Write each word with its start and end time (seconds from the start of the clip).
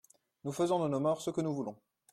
Nous 0.45 0.51
faisons 0.51 0.83
de 0.83 0.89
nos 0.89 0.99
morts 0.99 1.21
ce 1.21 1.29
que 1.29 1.41
nous 1.41 1.53
voulons. 1.53 1.75